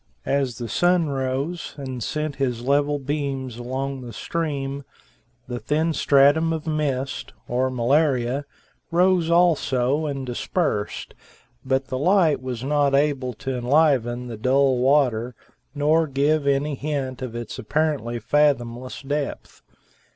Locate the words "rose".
1.09-1.75, 8.89-9.29